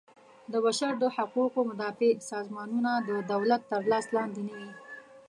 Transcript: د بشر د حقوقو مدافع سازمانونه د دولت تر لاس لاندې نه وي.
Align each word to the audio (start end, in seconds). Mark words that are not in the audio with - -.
د 0.51 0.53
بشر 0.65 0.93
د 1.01 1.03
حقوقو 1.15 1.59
مدافع 1.69 2.11
سازمانونه 2.31 2.91
د 3.09 3.09
دولت 3.31 3.61
تر 3.71 3.81
لاس 3.91 4.05
لاندې 4.15 4.41
نه 4.47 4.53
وي. 4.61 4.71